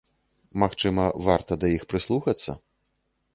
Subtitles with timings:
[0.63, 2.57] Магчыма, варта да іх прыслухацца?